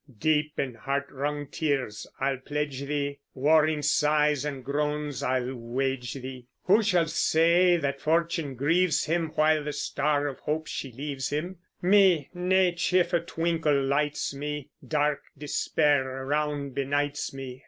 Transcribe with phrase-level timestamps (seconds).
[0.19, 6.47] Deep in heart wrung tears I'll pledge thee, Warring sighs and groans I'll wage thee.
[6.63, 11.57] Who shall say that Fortune grieves him While the star of hope she leaves him?
[11.83, 17.59] Me, nae cheerfu' twinkle lights me; Dark despair around benights me.